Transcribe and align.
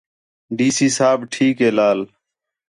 ڈی 0.57 0.67
سی 0.77 0.87
صاحب 0.97 1.19
ٹھیک 1.33 1.55
ہے 1.63 1.69
لال 1.77 1.99